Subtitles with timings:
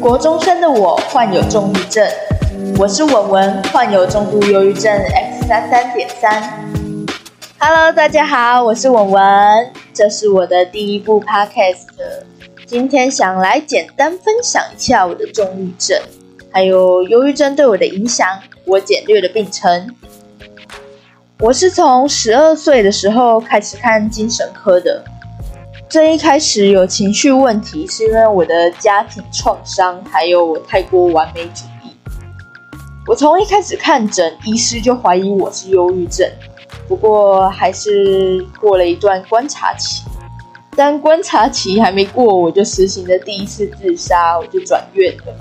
[0.00, 2.06] 国中生的我患有重郁症，
[2.78, 6.42] 我是文文，患有重度忧郁症 X 三三点三。
[7.58, 9.22] Hello，大家好，我是文文，
[9.94, 11.86] 这是我的第一部 Podcast，
[12.66, 15.98] 今天想来简单分享一下我的重郁症，
[16.50, 18.28] 还有忧郁症对我的影响，
[18.66, 19.94] 我简略的病程。
[21.40, 25.02] 我是从十二岁的时候开始看精神科的。
[25.88, 31.94] 这一开始有情绪问题，是因为我的家庭创伤，还有我太过完美主义。
[33.06, 36.28] 我从一开始看诊，医师就怀疑我是忧郁症，
[36.88, 40.02] 不过还是过了一段观察期。
[40.74, 45.34] 但观察期还没过，我就实行了第一次自杀，我就转院了，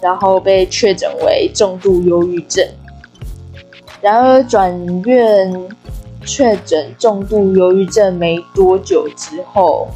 [0.00, 2.66] 然后被确诊为重度忧郁症。
[4.00, 5.68] 然而转院。
[6.24, 9.88] 确诊重度忧郁症没多久之后，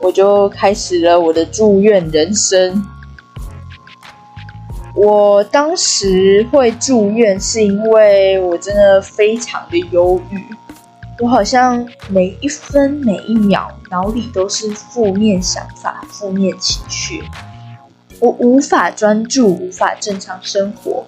[0.00, 2.84] 我就开始了我的住院人生。
[4.94, 10.42] 我当时会住院，是因为我真的非常的忧郁，
[11.20, 17.22] 我好像每一分每一秒脑里都是负面想法、负面情绪，
[18.20, 21.04] 我无法专注，无法正常生活。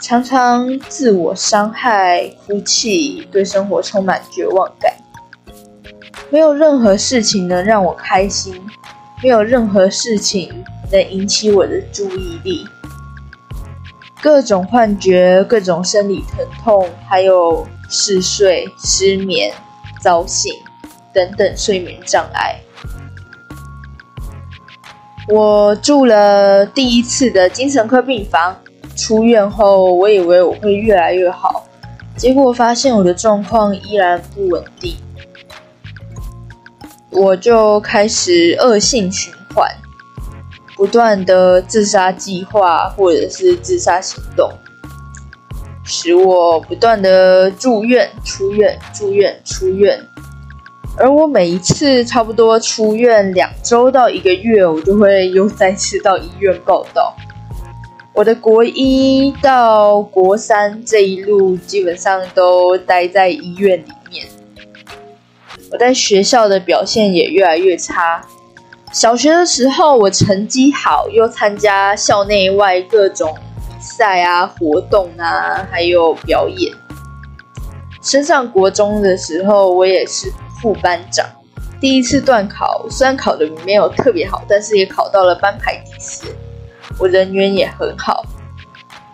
[0.00, 4.92] 常常自我伤害、哭泣，对生活充满绝望感。
[6.30, 8.60] 没有任何事情能让我开心，
[9.22, 12.66] 没有任何事情能引起我的注意力。
[14.20, 19.52] 各种幻觉、各种生理疼痛，还有嗜睡、失眠、
[20.00, 20.52] 早醒
[21.12, 22.60] 等等睡眠障碍。
[25.28, 28.56] 我住了第一次的精神科病房。
[28.96, 31.66] 出院后，我以为我会越来越好，
[32.16, 34.96] 结果发现我的状况依然不稳定，
[37.10, 39.68] 我就开始恶性循环，
[40.76, 44.50] 不断的自杀计划或者是自杀行动，
[45.84, 50.00] 使我不断的住院、出院、住院、出院，
[50.96, 57.14] 而我每一次差不多出院两周到一个月，我就会又再次到医院报道。
[58.14, 64.24] 我的国一到国三这一路，基本上都待在医院里面。
[65.72, 68.24] 我在学校的表现也越来越差。
[68.92, 73.34] 小学的时候，我成绩好，又参加校内外各种
[73.68, 76.72] 比赛啊、活动啊，还有表演。
[78.00, 80.32] 升上国中的时候，我也是
[80.62, 81.26] 副班长。
[81.80, 86.26] 第一次段考，虽然考的没有特别好，但是也考到了班排第四。
[86.98, 88.24] 我人缘也很好，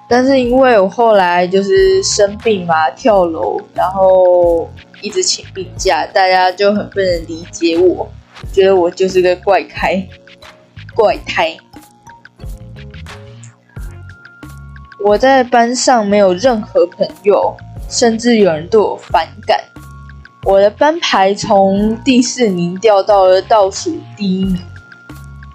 [0.09, 4.71] 但是因为我后来就是生病嘛，跳楼，然后
[5.01, 8.09] 一直请病假，大家就很不能理解我，
[8.53, 10.07] 觉得我就是个怪胎，
[10.95, 11.57] 怪胎。
[15.03, 17.57] 我在班上没有任何朋友，
[17.89, 19.59] 甚至有人对我反感。
[20.45, 24.59] 我的班排从第四名掉到了倒数第一名。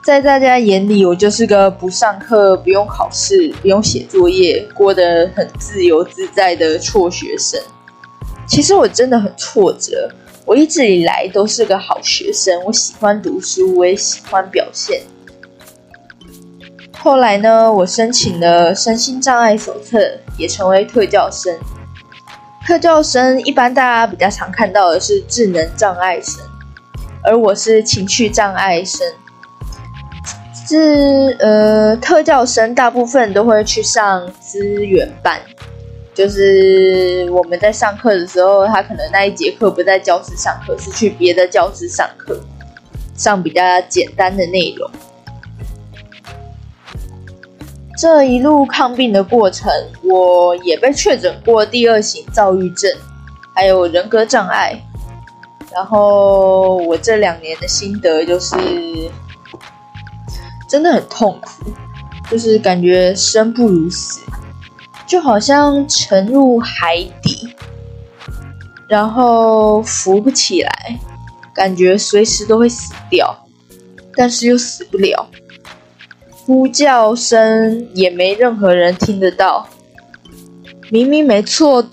[0.06, 7.60] 在大家眼里，我就是个不上课、不用考试、不用写作业、过得很自由自在的辍学生。
[8.48, 10.08] 其实我真的很挫折。
[10.46, 15.02] 我一直以来都是个好学生，我喜欢读书，我也喜欢表现。
[17.00, 20.00] 后来呢，我申请了身心障碍手册，
[20.38, 21.52] 也成为特教生。
[22.64, 26.46] 特教生一般大家比较常看到的是智能障碍生，
[27.24, 29.02] 而我是情绪障碍生。
[30.68, 35.40] 是呃，特教生大部分都会去上资源班，
[36.16, 42.42] 就是我们在上课的时候，他可能那一节课不在教室上课，是去别的教室上课，
[43.16, 44.90] 上比较简单的内容。
[48.00, 49.72] 这一路抗病的过程，
[50.04, 52.92] 我也被确诊过第二型躁郁症，
[53.54, 54.82] 还有人格障碍。
[55.72, 58.56] 然后我这两年的心得就是。
[60.68, 61.72] 真的很痛苦，
[62.30, 64.22] 就是感觉生不如死，
[65.08, 67.56] 就好像沉入海底，
[68.88, 71.00] 然后浮不起来，
[71.54, 73.46] 感觉随时都会死掉，
[74.16, 75.28] 但是又死不了，
[76.32, 79.68] 呼叫声也没任何人听得到。
[80.90, 81.88] 明明没错，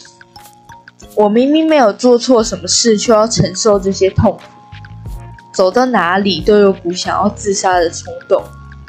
[1.14, 4.40] 我明明没有做错什么事，却要承受这些痛苦，
[5.52, 8.42] 走到哪里都有股想要自杀的冲动。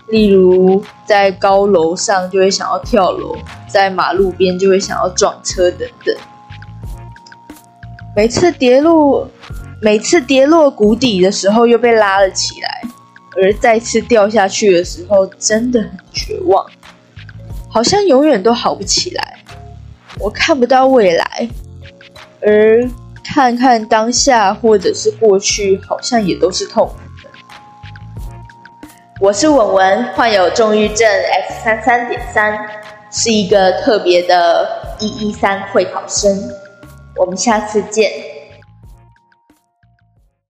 [0.07, 3.35] 例如，在高楼上就会想要跳楼，
[3.67, 6.15] 在马路边就会想要撞车等等。
[8.15, 9.27] 每次跌落，
[9.81, 12.81] 每次跌落谷底的时候又被拉了起来，
[13.35, 16.63] 而再次掉下去的时候，真的很绝望，
[17.69, 19.39] 好像永远都好不起来。
[20.19, 21.49] 我看不到未来，
[22.41, 22.87] 而
[23.23, 26.93] 看看当下或者是过去，好像也都是痛苦。
[29.23, 32.59] 我是文文，患有重郁症 X 三三点三，
[33.09, 34.67] 是一个特别的
[34.99, 36.29] 一一三会考生。
[37.15, 38.11] 我们下次见。